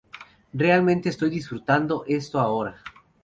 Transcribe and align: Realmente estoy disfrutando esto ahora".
Realmente 0.53 1.09
estoy 1.09 1.29
disfrutando 1.29 2.05
esto 2.07 2.39
ahora". 2.39 2.75